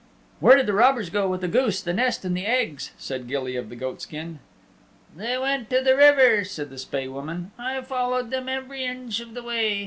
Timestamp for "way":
9.43-9.79